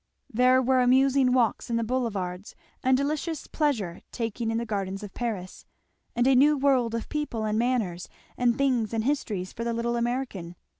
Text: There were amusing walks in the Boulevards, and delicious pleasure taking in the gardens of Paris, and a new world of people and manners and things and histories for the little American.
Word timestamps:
There 0.33 0.63
were 0.63 0.81
amusing 0.81 1.31
walks 1.31 1.69
in 1.69 1.75
the 1.75 1.83
Boulevards, 1.83 2.55
and 2.81 2.97
delicious 2.97 3.45
pleasure 3.45 4.01
taking 4.11 4.49
in 4.49 4.57
the 4.57 4.65
gardens 4.65 5.03
of 5.03 5.13
Paris, 5.13 5.63
and 6.15 6.25
a 6.25 6.33
new 6.33 6.57
world 6.57 6.95
of 6.95 7.07
people 7.07 7.45
and 7.45 7.59
manners 7.59 8.09
and 8.35 8.57
things 8.57 8.95
and 8.95 9.03
histories 9.03 9.53
for 9.53 9.63
the 9.63 9.73
little 9.73 9.95
American. 9.95 10.55